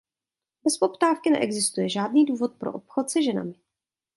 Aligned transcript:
Bez 0.63 0.77
poptávky 0.77 1.29
neexistuje 1.31 1.89
žádný 1.89 2.25
důvod 2.25 2.55
pro 2.55 2.73
obchod 2.73 3.09
se 3.09 3.23
ženami. 3.23 3.55